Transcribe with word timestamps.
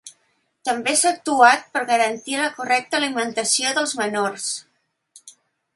També 0.69 0.93
s’ha 1.01 1.11
actuat 1.15 1.67
per 1.75 1.83
a 1.83 1.87
garantir 1.91 2.39
la 2.41 2.49
correcta 2.57 2.99
alimentació 3.01 3.77
dels 3.79 3.95
menors. 4.05 4.51